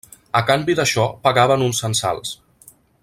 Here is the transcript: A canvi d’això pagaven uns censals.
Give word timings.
A 0.37 0.39
canvi 0.47 0.75
d’això 0.79 1.05
pagaven 1.27 1.67
uns 1.67 1.83
censals. 1.85 2.33